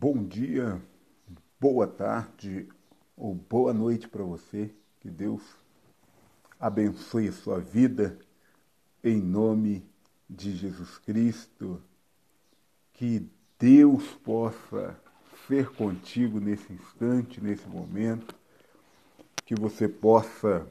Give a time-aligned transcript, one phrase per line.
[0.00, 0.80] Bom dia,
[1.58, 2.68] boa tarde
[3.16, 4.72] ou boa noite para você.
[5.00, 5.42] Que Deus
[6.60, 8.16] abençoe a sua vida
[9.02, 9.84] em nome
[10.30, 11.82] de Jesus Cristo.
[12.92, 13.28] Que
[13.58, 14.96] Deus possa
[15.48, 18.36] ser contigo nesse instante, nesse momento.
[19.44, 20.64] Que você possa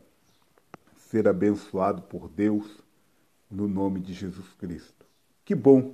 [0.95, 2.81] ser abençoado por Deus
[3.51, 5.05] no nome de Jesus Cristo.
[5.43, 5.93] Que bom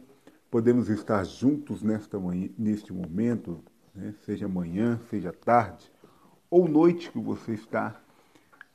[0.54, 3.64] podemos estar juntos nesta manhã, neste momento,
[3.96, 4.14] né?
[4.24, 5.92] seja manhã, seja tarde
[6.48, 8.00] ou noite que você está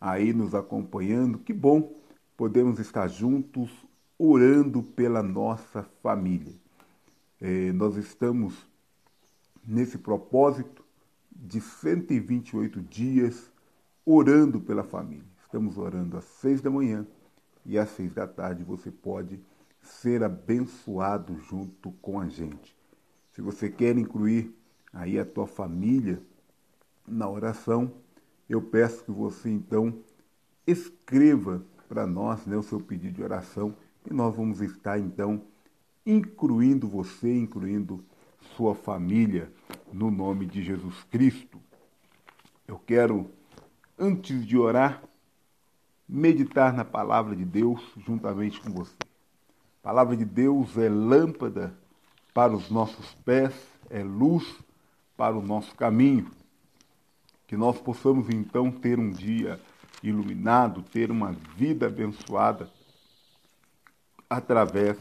[0.00, 1.38] aí nos acompanhando.
[1.38, 1.96] Que bom
[2.36, 3.70] podemos estar juntos
[4.18, 6.52] orando pela nossa família.
[7.40, 8.68] É, nós estamos
[9.64, 10.84] nesse propósito
[11.30, 13.52] de 128 dias
[14.04, 15.30] orando pela família.
[15.44, 17.06] Estamos orando às seis da manhã
[17.64, 19.38] e às seis da tarde você pode
[19.88, 22.76] ser abençoado junto com a gente.
[23.32, 24.54] Se você quer incluir
[24.92, 26.22] aí a tua família
[27.06, 27.92] na oração,
[28.48, 29.98] eu peço que você então
[30.66, 33.74] escreva para nós né, o seu pedido de oração
[34.08, 35.42] e nós vamos estar então
[36.04, 38.04] incluindo você, incluindo
[38.56, 39.52] sua família,
[39.92, 41.60] no nome de Jesus Cristo.
[42.66, 43.30] Eu quero,
[43.98, 45.02] antes de orar,
[46.08, 49.07] meditar na palavra de Deus juntamente com você.
[49.82, 51.72] A palavra de Deus é lâmpada
[52.34, 53.54] para os nossos pés,
[53.88, 54.44] é luz
[55.16, 56.30] para o nosso caminho.
[57.46, 59.60] Que nós possamos então ter um dia
[60.02, 62.70] iluminado, ter uma vida abençoada
[64.28, 64.96] através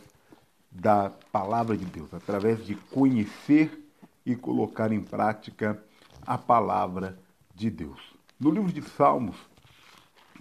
[0.72, 3.92] da palavra de Deus, através de conhecer
[4.26, 5.84] e colocar em prática
[6.26, 7.18] a palavra
[7.54, 8.00] de Deus.
[8.40, 9.36] No livro de Salmos,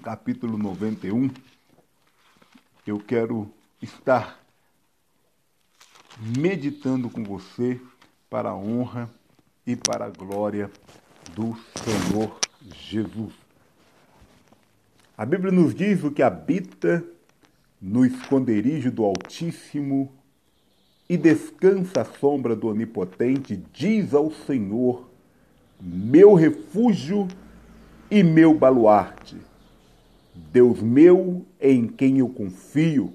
[0.03, 1.31] capítulo 91,
[2.87, 3.51] eu quero
[3.87, 4.45] estar
[6.19, 7.81] meditando com você
[8.29, 9.09] para a honra
[9.67, 10.71] e para a glória
[11.35, 12.37] do Senhor
[12.75, 13.33] Jesus.
[15.17, 17.05] A Bíblia nos diz o que habita
[17.81, 20.13] no esconderijo do Altíssimo
[21.09, 25.09] e descansa à sombra do Onipotente, diz ao Senhor,
[25.81, 27.29] meu refúgio
[28.11, 29.37] e meu baluarte,
[30.35, 33.15] Deus meu em quem eu confio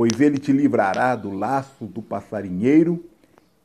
[0.00, 3.04] pois ele te livrará do laço do passarinheiro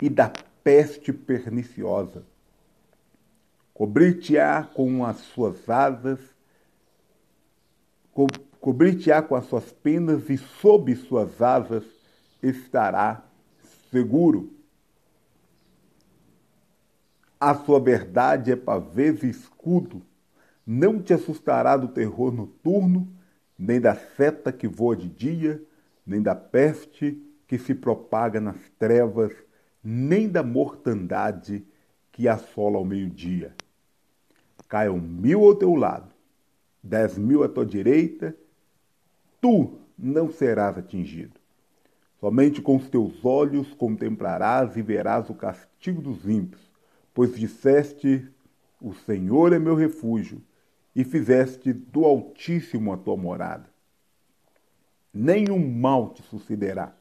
[0.02, 0.30] e da
[0.62, 2.26] peste perniciosa.
[3.74, 6.20] Cobrir-te-á com as suas asas,
[8.12, 8.28] co
[8.60, 11.86] cobrir-te-á com as suas penas e sob suas asas
[12.44, 13.24] estará
[13.90, 14.52] seguro.
[17.40, 20.02] A sua verdade é pavês e escudo.
[20.68, 23.08] Não te assustará do terror noturno,
[23.58, 25.66] nem da seta que voa de dia,
[26.06, 29.34] nem da peste que se propaga nas trevas,
[29.84, 31.66] nem da mortandade
[32.12, 33.56] que assola ao meio-dia.
[34.68, 36.14] Caiam mil ao teu lado,
[36.84, 38.36] dez mil à tua direita,
[39.42, 41.40] tu não serás atingido.
[42.20, 46.72] Somente com os teus olhos contemplarás e verás o castigo dos ímpios,
[47.14, 48.28] pois disseste:
[48.82, 50.42] O Senhor é meu refúgio,
[50.96, 53.75] e fizeste do Altíssimo a tua morada
[55.16, 56.94] nenhum mal te sucederá.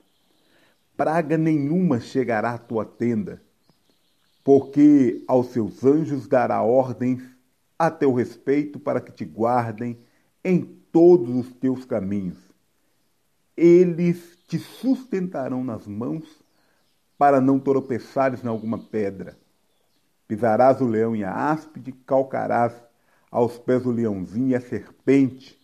[0.97, 3.43] Praga nenhuma chegará à tua tenda,
[4.45, 7.21] porque aos seus anjos dará ordens
[7.77, 9.99] a teu respeito para que te guardem
[10.45, 12.39] em todos os teus caminhos.
[13.57, 16.45] Eles te sustentarão nas mãos
[17.19, 19.37] para não tropeçares em alguma pedra.
[20.29, 22.73] Pisarás o leão e a áspide, calcarás
[23.31, 25.64] aos pés o leãozinho e a serpente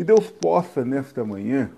[0.00, 1.70] Que Deus possa, nesta manhã,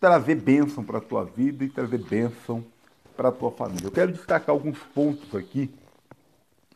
[0.00, 2.64] trazer bênção para a tua vida e trazer bênção
[3.14, 3.84] para a tua família.
[3.84, 5.70] Eu quero destacar alguns pontos aqui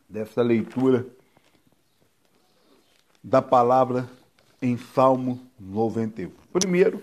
[0.07, 1.07] dessa leitura
[3.25, 4.07] da palavra
[4.61, 6.31] em Salmo 91.
[6.53, 7.01] Primeiro,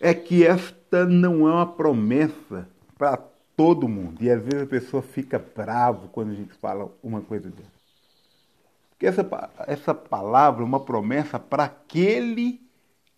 [0.00, 2.68] é que esta não é uma promessa
[2.98, 3.16] para
[3.56, 4.20] todo mundo.
[4.20, 7.77] E às vezes a pessoa fica bravo quando a gente fala uma coisa dessa
[8.98, 12.60] que essa, essa palavra é uma promessa para aquele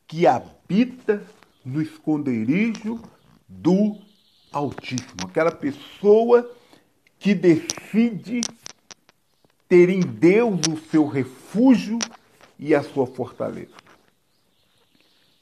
[0.06, 1.22] que habita
[1.64, 3.00] no esconderijo
[3.48, 3.96] do
[4.52, 6.50] Altíssimo, aquela pessoa
[7.18, 8.40] que decide
[9.68, 11.98] ter em Deus o seu refúgio
[12.58, 13.74] e a sua fortaleza.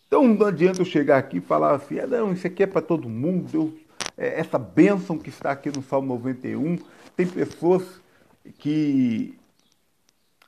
[0.06, 2.82] Então não adianta eu chegar aqui e falar assim, ah, não, isso aqui é para
[2.82, 3.72] todo mundo, Deus,
[4.16, 6.78] é, essa bênção que está aqui no Salmo 91.
[7.16, 7.82] Tem pessoas
[8.58, 9.37] que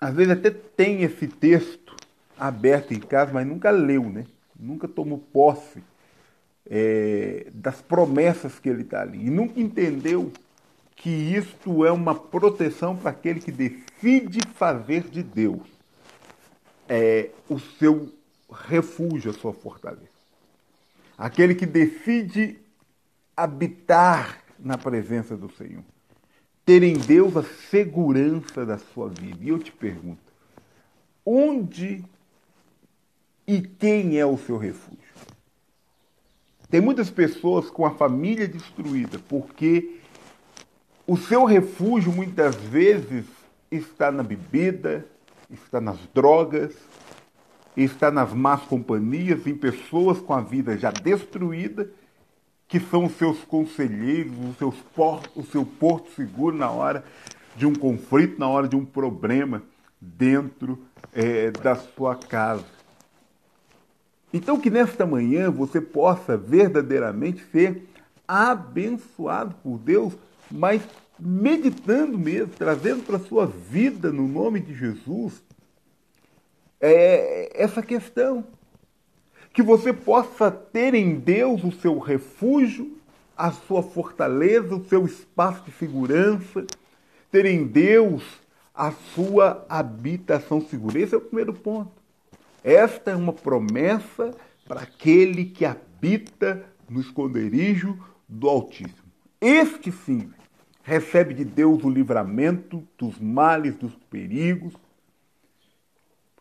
[0.00, 1.94] às vezes até tem esse texto
[2.38, 4.24] aberto em casa, mas nunca leu, né?
[4.58, 5.82] Nunca tomou posse
[6.66, 9.26] é, das promessas que ele está ali.
[9.26, 10.32] E nunca entendeu
[10.96, 15.66] que isto é uma proteção para aquele que decide fazer de Deus
[16.88, 18.12] é, o seu
[18.50, 20.08] refúgio, a sua fortaleza.
[21.16, 22.58] Aquele que decide
[23.36, 25.84] habitar na presença do Senhor.
[26.70, 29.38] Ter em Deus a segurança da sua vida.
[29.40, 30.22] E eu te pergunto,
[31.26, 32.04] onde
[33.44, 35.02] e quem é o seu refúgio?
[36.70, 39.98] Tem muitas pessoas com a família destruída porque
[41.08, 43.24] o seu refúgio muitas vezes
[43.68, 45.04] está na bebida,
[45.50, 46.72] está nas drogas,
[47.76, 51.90] está nas más companhias, em pessoas com a vida já destruída,
[52.70, 54.76] que são os seus conselheiros, os seus
[55.34, 57.04] o seu porto seguro na hora
[57.56, 59.62] de um conflito, na hora de um problema
[60.00, 60.78] dentro
[61.12, 62.64] é, da sua casa.
[64.32, 67.88] Então, que nesta manhã você possa verdadeiramente ser
[68.26, 70.16] abençoado por Deus,
[70.48, 70.80] mas
[71.18, 75.42] meditando mesmo, trazendo para a sua vida, no nome de Jesus,
[76.80, 78.44] é, essa questão.
[79.52, 82.96] Que você possa ter em Deus o seu refúgio,
[83.36, 86.66] a sua fortaleza, o seu espaço de segurança,
[87.30, 88.22] ter em Deus
[88.74, 90.98] a sua habitação segura.
[90.98, 91.92] Esse é o primeiro ponto.
[92.62, 94.34] Esta é uma promessa
[94.66, 97.98] para aquele que habita no esconderijo
[98.28, 99.10] do Altíssimo.
[99.40, 100.30] Este sim
[100.82, 104.74] recebe de Deus o livramento dos males, dos perigos,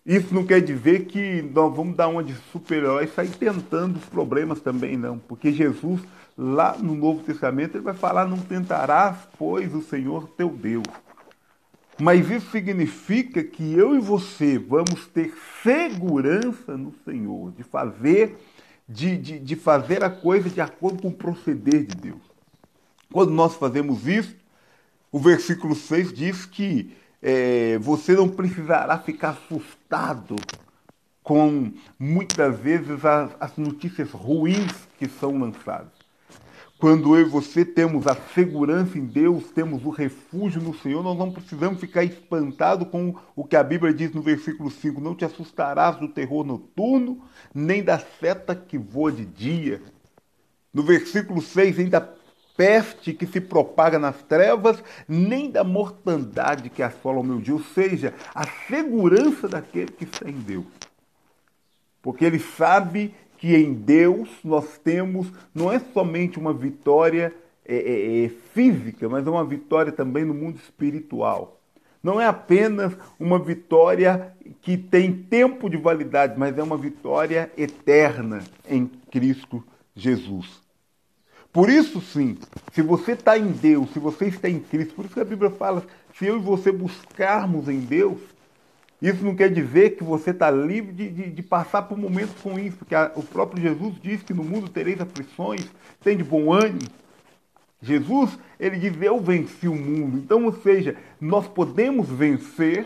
[0.10, 4.06] isso não quer dizer que nós vamos dar uma de super-herói e sair tentando os
[4.06, 5.20] problemas também, não.
[5.20, 6.02] Porque Jesus,
[6.36, 10.88] lá no Novo Testamento, ele vai falar: não tentarás, pois, o Senhor teu Deus.
[12.02, 18.36] Mas isso significa que eu e você vamos ter segurança no Senhor, de fazer,
[18.88, 22.22] de, de, de fazer a coisa de acordo com o proceder de Deus.
[23.14, 24.36] Quando nós fazemos isso,
[25.12, 30.36] o versículo 6 diz que é, você não precisará ficar assustado
[31.22, 36.00] com muitas vezes as, as notícias ruins que são lançadas.
[36.80, 41.18] Quando eu e você temos a segurança em Deus, temos o refúgio no Senhor, nós
[41.18, 45.26] não precisamos ficar espantados com o que a Bíblia diz no versículo 5: Não te
[45.26, 47.22] assustarás do terror noturno,
[47.54, 49.82] nem da seta que voa de dia.
[50.74, 52.00] No versículo 6 ainda
[52.60, 57.64] peste que se propaga nas trevas, nem da mortandade que assola o meu dia, ou
[57.64, 60.66] seja, a segurança daquele que está em Deus.
[62.02, 67.34] Porque ele sabe que em Deus nós temos não é somente uma vitória
[67.66, 71.62] é, é, é, física, mas é uma vitória também no mundo espiritual.
[72.04, 78.44] Não é apenas uma vitória que tem tempo de validade, mas é uma vitória eterna
[78.70, 79.64] em Cristo
[79.96, 80.69] Jesus.
[81.52, 82.38] Por isso, sim,
[82.74, 85.50] se você está em Deus, se você está em Cristo, por isso que a Bíblia
[85.50, 85.84] fala,
[86.18, 88.20] se eu e você buscarmos em Deus,
[89.02, 92.76] isso não quer dizer que você está livre de, de, de, passar por momentos ruins,
[92.76, 95.66] porque a, o próprio Jesus diz que no mundo tereis aflições,
[96.04, 96.90] tem de bom ânimo.
[97.82, 100.18] Jesus, ele diz, eu venci o mundo.
[100.18, 102.86] Então, ou seja, nós podemos vencer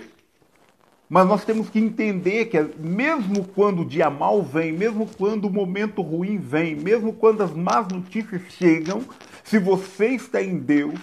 [1.13, 5.50] mas nós temos que entender que, mesmo quando o dia mal vem, mesmo quando o
[5.51, 9.03] momento ruim vem, mesmo quando as más notícias chegam,
[9.43, 11.00] se você está em Deus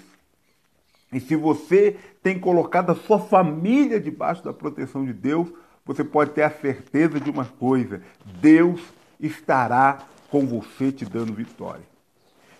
[1.12, 5.46] e se você tem colocado a sua família debaixo da proteção de Deus,
[5.86, 8.02] você pode ter a certeza de uma coisa:
[8.40, 8.80] Deus
[9.20, 9.98] estará
[10.28, 11.84] com você te dando vitória.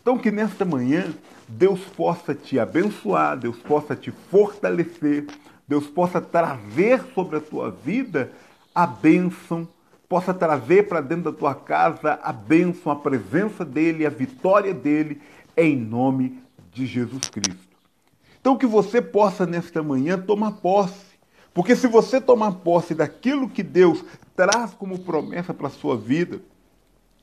[0.01, 1.13] Então, que nesta manhã
[1.49, 5.27] Deus possa te abençoar, Deus possa te fortalecer,
[5.71, 8.33] Deus possa trazer sobre a tua vida
[8.75, 9.69] a bênção,
[10.09, 15.23] possa trazer para dentro da tua casa a bênção, a presença dEle, a vitória dEle,
[15.57, 17.69] em nome de Jesus Cristo.
[18.41, 21.17] Então que você possa nesta manhã tomar posse,
[21.55, 26.41] porque se você tomar posse daquilo que Deus traz como promessa para a sua vida,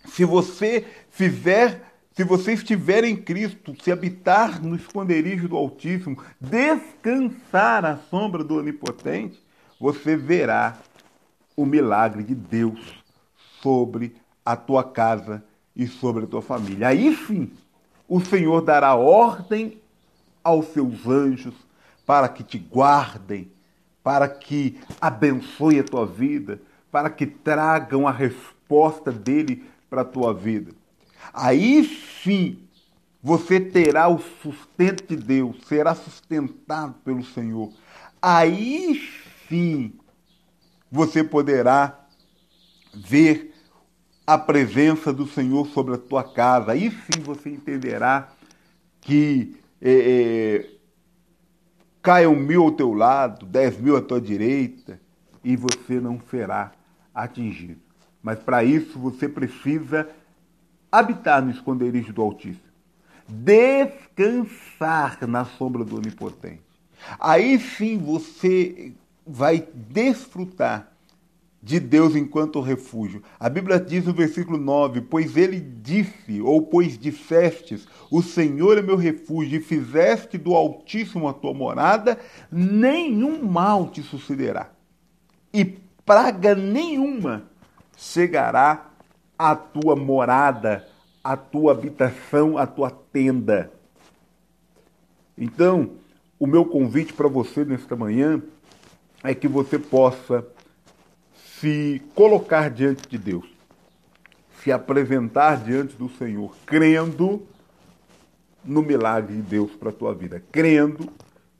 [0.06, 1.87] se você fizer
[2.18, 8.56] se você estiver em Cristo, se habitar no esconderijo do Altíssimo, descansar à sombra do
[8.56, 9.40] Onipotente,
[9.80, 10.80] você verá
[11.56, 13.04] o milagre de Deus
[13.62, 15.46] sobre a tua casa
[15.76, 16.88] e sobre a tua família.
[16.88, 17.52] Aí sim,
[18.10, 19.80] o Senhor dará ordem
[20.44, 21.54] aos seus anjos
[22.04, 23.52] para que te guardem,
[24.02, 26.60] para que abençoe a tua vida,
[26.92, 30.72] para que tragam a resposta dele para a tua vida.
[31.34, 31.84] Aí
[32.24, 32.60] sim
[33.22, 37.72] você terá o sustento de Deus, será sustentado pelo Senhor.
[38.22, 39.02] Aí
[39.50, 39.94] sim
[40.92, 42.08] você poderá
[42.94, 43.54] ver
[44.26, 46.72] a presença do Senhor sobre a tua casa.
[46.72, 48.30] Aí sim você entenderá
[49.02, 50.68] que é,
[52.04, 55.00] é, mil ao teu lado, dez mil à tua direita,
[55.44, 56.72] e você não será
[57.14, 57.82] atingido.
[58.22, 60.10] Mas para isso você precisa
[60.92, 62.68] habitar no esconderijo do Altíssimo,
[63.28, 66.62] descansar na sombra do Onipotente.
[67.20, 68.94] Aí sim você
[69.26, 70.92] vai desfrutar
[71.62, 73.22] de Deus enquanto refúgio.
[73.40, 78.82] A Bíblia diz no versículo 9: Pois ele disse, ou pois dissestes, o Senhor é
[78.82, 82.18] meu refúgio, e fizeste do Altíssimo a tua morada,
[82.52, 84.72] nenhum mal te sucederá,
[85.54, 85.66] e
[86.06, 87.44] praga nenhuma
[87.98, 88.87] chegará
[89.38, 90.88] à tua morada,
[91.24, 93.72] à tua habitação, à tua tenda.
[95.38, 95.92] Então,
[96.40, 98.42] o meu convite para você nesta manhã
[99.24, 100.46] é que você possa
[101.60, 103.46] se colocar diante de Deus,
[104.62, 107.46] se apresentar diante do Senhor, crendo
[108.64, 111.10] no milagre de Deus para a tua vida, crendo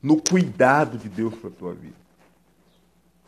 [0.02, 1.96] no cuidado de Deus para a tua vida.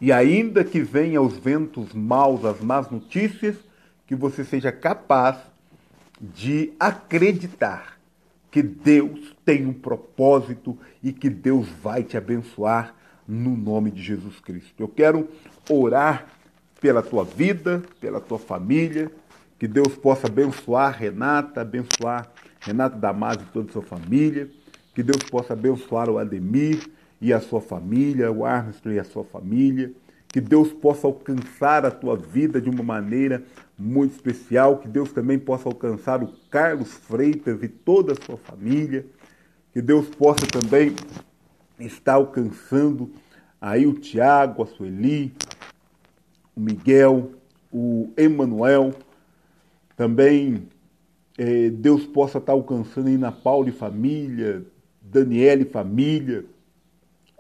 [0.01, 3.57] E ainda que venham os ventos maus, as más notícias,
[4.11, 5.37] que você seja capaz
[6.21, 7.97] de acreditar
[8.51, 12.93] que Deus tem um propósito e que Deus vai te abençoar
[13.29, 14.75] no nome de Jesus Cristo.
[14.83, 15.29] Eu quero
[15.71, 16.27] orar
[16.81, 19.13] pela tua vida, pela tua família,
[19.57, 24.51] que Deus possa abençoar Renata, abençoar Renata Damasio e toda a sua família,
[24.93, 26.91] que Deus possa abençoar o Ademir
[27.21, 29.93] e a sua família, o Armstrong e a sua família,
[30.33, 33.43] que Deus possa alcançar a tua vida de uma maneira
[33.77, 39.05] muito especial, que Deus também possa alcançar o Carlos Freitas e toda a sua família,
[39.73, 40.95] que Deus possa também
[41.79, 43.11] estar alcançando
[43.61, 45.35] aí o Tiago, a Sueli,
[46.55, 47.33] o Miguel,
[47.73, 48.95] o Emanuel,
[49.97, 50.69] também
[51.37, 54.65] é, Deus possa estar alcançando aí na Paula e família,
[55.03, 56.45] Daniela e família,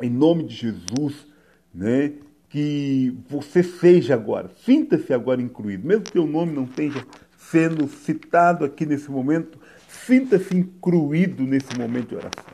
[0.02, 1.26] em nome de Jesus,
[1.73, 2.14] né?
[2.50, 7.07] Que você seja agora, sinta-se agora incluído, mesmo que o nome não esteja
[7.38, 12.45] sendo citado aqui nesse momento, sinta-se incluído nesse momento de oração.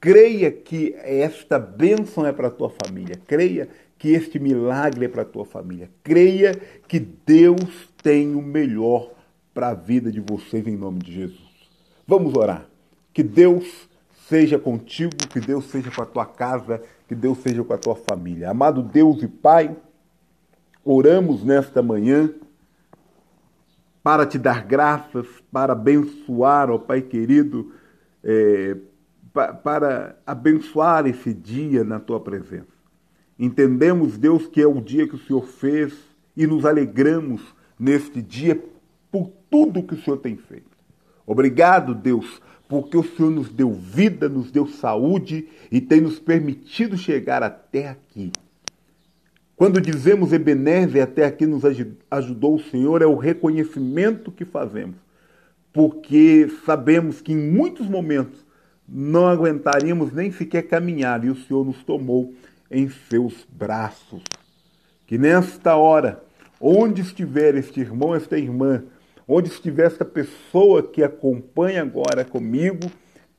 [0.00, 3.20] Creia que esta bênção é para a tua família.
[3.26, 3.68] Creia
[3.98, 5.90] que este milagre é para a tua família.
[6.04, 6.54] Creia
[6.86, 9.10] que Deus tem o melhor
[9.52, 11.48] para a vida de vocês em nome de Jesus.
[12.06, 12.68] Vamos orar.
[13.12, 13.87] Que Deus
[14.28, 17.96] seja contigo, que Deus seja com a tua casa, que Deus seja com a tua
[17.96, 18.50] família.
[18.50, 19.74] Amado Deus e Pai,
[20.84, 22.30] oramos nesta manhã
[24.02, 27.72] para te dar graças, para abençoar, ó Pai querido,
[28.22, 28.76] é,
[29.62, 32.78] para abençoar esse dia na tua presença.
[33.38, 35.94] Entendemos, Deus, que é o dia que o Senhor fez
[36.36, 37.42] e nos alegramos
[37.78, 38.62] neste dia
[39.10, 40.76] por tudo que o Senhor tem feito.
[41.26, 46.98] Obrigado, Deus, porque o Senhor nos deu vida, nos deu saúde e tem nos permitido
[46.98, 48.30] chegar até aqui.
[49.56, 51.62] Quando dizemos Ebenezer, até aqui nos
[52.10, 54.96] ajudou o Senhor, é o reconhecimento que fazemos,
[55.72, 58.46] porque sabemos que em muitos momentos
[58.86, 62.34] não aguentaríamos nem sequer caminhar e o Senhor nos tomou
[62.70, 64.22] em seus braços.
[65.06, 66.22] Que nesta hora,
[66.60, 68.84] onde estiver este irmão, esta irmã,
[69.28, 72.90] onde estiver esta pessoa que acompanha agora comigo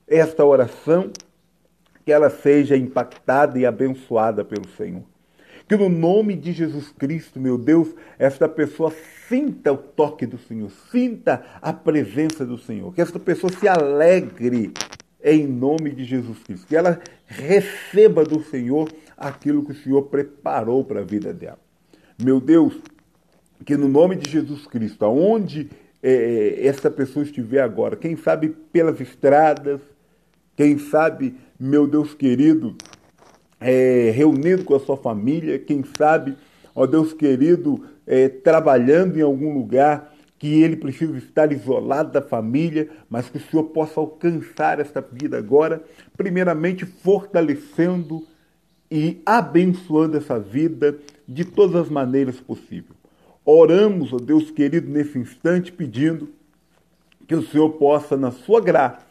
[0.06, 1.10] esta oração,
[2.04, 5.02] que ela seja impactada e abençoada pelo Senhor.
[5.68, 8.92] Que no nome de Jesus Cristo, meu Deus, esta pessoa
[9.28, 14.72] sinta o toque do Senhor, sinta a presença do Senhor, que esta pessoa se alegre
[15.22, 20.84] em nome de Jesus Cristo, que ela receba do Senhor aquilo que o Senhor preparou
[20.84, 21.58] para a vida dela.
[22.20, 22.80] Meu Deus,
[23.64, 25.68] que no nome de Jesus Cristo, aonde
[26.02, 29.80] é, essa pessoa estiver agora, quem sabe pelas estradas,
[30.56, 32.74] quem sabe, meu Deus querido,
[33.60, 36.36] é, reunido com a sua família, quem sabe,
[36.74, 42.88] ó Deus querido, é, trabalhando em algum lugar que ele precisa estar isolado da família,
[43.10, 45.84] mas que o Senhor possa alcançar esta vida agora,
[46.16, 48.26] primeiramente fortalecendo
[48.90, 50.98] e abençoando essa vida
[51.28, 52.99] de todas as maneiras possíveis.
[53.52, 56.28] Oramos, ó Deus querido, nesse instante, pedindo
[57.26, 59.04] Que o Senhor possa, na sua graça,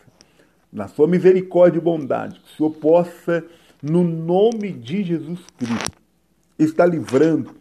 [0.72, 3.46] na sua misericórdia e bondade, que o Senhor possa,
[3.84, 5.92] no nome de Jesus Cristo,
[6.58, 7.52] estar livrando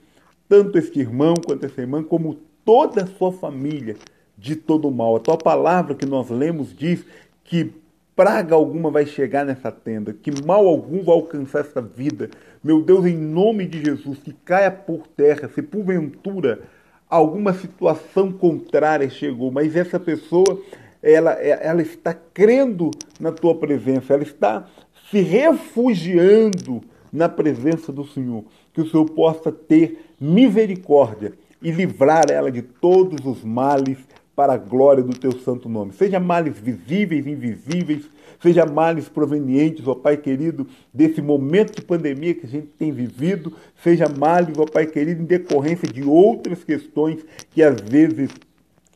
[0.49, 3.97] tanto este irmão quanto essa irmã, como toda a sua família
[4.37, 5.17] de todo mal.
[5.17, 7.05] A tua palavra que nós lemos diz
[7.43, 7.73] que
[8.19, 12.29] praga alguma vai chegar nessa tenda, que mal algum vai alcançar essa vida.
[12.65, 16.63] Meu Deus, em nome de Jesus, que caia por terra, se porventura
[17.09, 20.61] alguma situação contrária chegou, mas essa pessoa,
[21.01, 24.67] ela, ela está crendo na tua presença, ela está
[25.13, 26.83] se refugiando
[27.13, 33.25] na presença do Senhor, que o Senhor possa ter misericórdia e livrar ela de todos
[33.25, 33.99] os males
[34.39, 35.93] para a glória do teu santo nome.
[35.93, 38.09] Seja males visíveis, invisíveis,
[38.41, 40.65] seja males provenientes, ó Pai querido,
[40.95, 43.53] desse momento de pandemia que a gente tem vivido,
[43.83, 48.31] seja males, ó Pai querido, em decorrência de outras questões que às vezes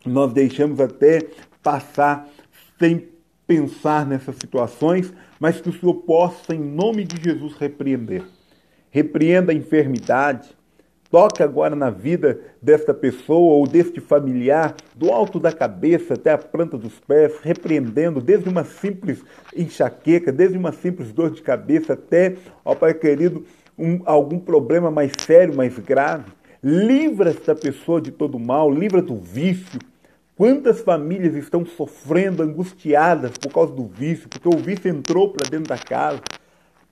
[0.06, 1.26] nós deixamos até
[1.60, 2.28] passar
[2.78, 3.08] sem
[3.44, 8.22] pensar nessas situações, mas que o Senhor possa, em nome de Jesus, repreender.
[8.92, 10.50] Repreenda a enfermidade,
[11.12, 16.38] Toque agora na vida desta pessoa ou deste familiar, do alto da cabeça até a
[16.38, 19.22] planta dos pés, repreendendo desde uma simples
[19.54, 23.44] enxaqueca, desde uma simples dor de cabeça até, ó Pai querido,
[23.78, 26.32] um, algum problema mais sério, mais grave.
[26.64, 29.78] Livra esta pessoa de todo mal, livra do vício.
[30.34, 35.68] Quantas famílias estão sofrendo, angustiadas por causa do vício, porque o vício entrou para dentro
[35.68, 36.22] da casa.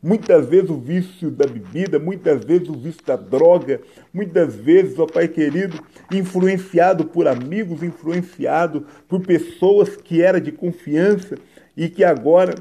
[0.03, 3.83] Muitas vezes o vício da bebida, muitas vezes o vício da droga,
[4.15, 5.79] muitas vezes, ó Pai querido,
[6.11, 11.37] influenciado por amigos, influenciado por pessoas que era de confiança
[11.77, 12.55] e que agora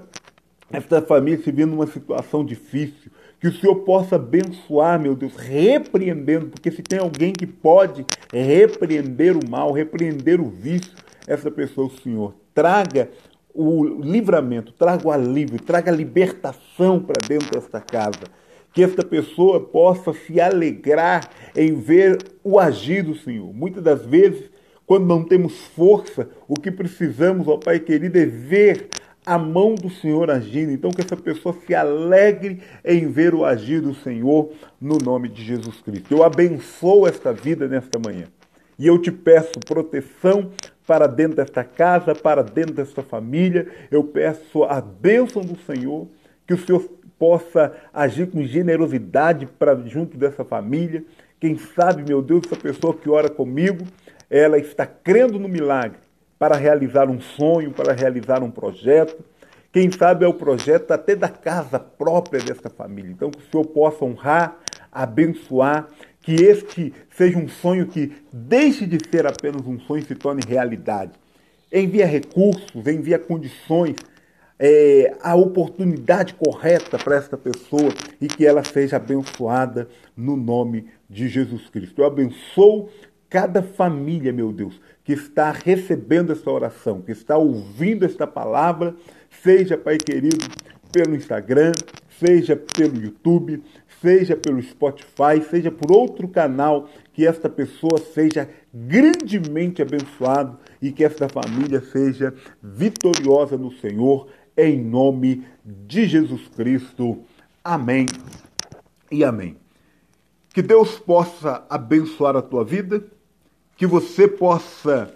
[0.69, 3.09] esta família se vê numa situação difícil.
[3.39, 9.37] Que o Senhor possa abençoar, meu Deus, repreendendo, porque se tem alguém que pode repreender
[9.37, 10.91] o mal, repreender o vício,
[11.25, 12.35] essa pessoa, o Senhor.
[12.53, 13.09] Traga
[13.53, 18.21] o livramento, traga o alívio, traga a libertação para dentro desta casa.
[18.71, 23.51] Que esta pessoa possa se alegrar em ver o agir do Senhor.
[23.53, 24.49] Muitas das vezes,
[24.85, 28.89] quando não temos força, o que precisamos, ó Pai querido, é ver
[29.25, 30.71] a mão do Senhor agindo.
[30.71, 35.43] Então, que essa pessoa se alegre em ver o agir do Senhor no nome de
[35.43, 36.11] Jesus Cristo.
[36.11, 38.25] Eu abençoo esta vida nesta manhã.
[38.77, 40.51] E eu te peço proteção
[40.89, 43.67] para dentro desta casa, para dentro desta família.
[43.91, 46.07] Eu peço a bênção do Senhor,
[46.47, 46.81] que o Senhor
[47.19, 51.03] possa agir com generosidade para junto dessa família.
[51.39, 53.85] Quem sabe, meu Deus, essa pessoa que ora comigo,
[54.31, 55.99] ela está crendo no milagre
[56.39, 59.23] para realizar um sonho, para realizar um projeto.
[59.71, 63.11] Quem sabe é o projeto até da casa própria dessa família.
[63.11, 64.57] Então, que o Senhor possa honrar,
[64.91, 65.87] abençoar
[66.21, 70.41] que este seja um sonho que deixe de ser apenas um sonho e se torne
[70.47, 71.11] realidade.
[71.71, 73.95] Envia recursos, envia condições,
[74.57, 81.29] é, a oportunidade correta para esta pessoa e que ela seja abençoada no nome de
[81.29, 82.01] Jesus Cristo.
[82.01, 82.89] Eu abençoo
[83.29, 88.95] cada família, meu Deus, que está recebendo essa oração, que está ouvindo esta palavra,
[89.41, 90.45] seja, Pai querido,
[90.91, 91.71] pelo Instagram,
[92.19, 93.63] seja pelo YouTube,
[94.01, 101.03] seja pelo Spotify, seja por outro canal, que esta pessoa seja grandemente abençoado e que
[101.03, 107.23] esta família seja vitoriosa no Senhor, em nome de Jesus Cristo.
[107.63, 108.05] Amém
[109.11, 109.57] e amém.
[110.53, 113.03] Que Deus possa abençoar a tua vida,
[113.77, 115.13] que você possa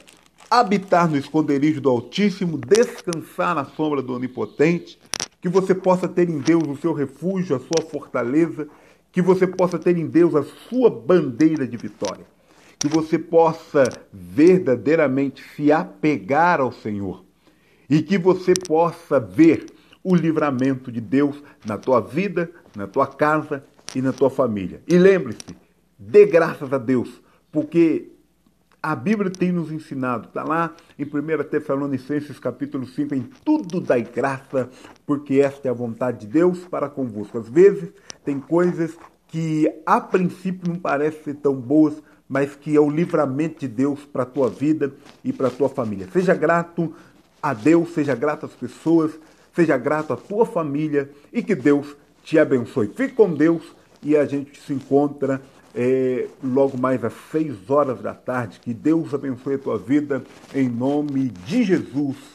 [0.50, 5.00] habitar no esconderijo do Altíssimo, descansar na sombra do Onipotente
[5.44, 8.66] que você possa ter em Deus o seu refúgio, a sua fortaleza,
[9.12, 12.26] que você possa ter em Deus a sua bandeira de vitória,
[12.80, 17.26] que você possa verdadeiramente se apegar ao Senhor.
[17.90, 19.66] E que você possa ver
[20.02, 24.82] o livramento de Deus na tua vida, na tua casa e na tua família.
[24.88, 25.58] E lembre-se,
[26.00, 28.13] dê graças a Deus, porque
[28.84, 34.04] a Bíblia tem nos ensinado, está lá em 1 Tessalonicenses capítulo 5, em tudo dai
[34.04, 34.70] graça,
[35.06, 37.38] porque esta é a vontade de Deus para convosco.
[37.38, 37.94] Às vezes
[38.26, 38.94] tem coisas
[39.30, 41.94] que a princípio não parecem tão boas,
[42.28, 44.92] mas que é o livramento de Deus para a tua vida
[45.24, 46.10] e para a tua família.
[46.12, 46.94] Seja grato
[47.42, 49.18] a Deus, seja grato às pessoas,
[49.56, 52.88] seja grato à tua família e que Deus te abençoe.
[52.90, 53.64] Fique com Deus
[54.02, 55.42] e a gente se encontra
[55.76, 58.60] é, logo mais às seis horas da tarde.
[58.60, 62.33] Que Deus abençoe a tua vida, em nome de Jesus.